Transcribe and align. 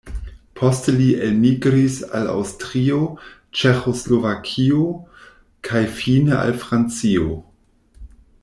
Poste 0.59 0.93
li 0.99 1.09
elmigris 1.25 1.97
al 2.19 2.29
Aŭstrio, 2.31 2.97
Ĉeĥoslovakio 3.59 4.83
kaj 5.69 5.87
fine 6.01 6.39
al 6.43 6.61
Francio. 6.65 7.29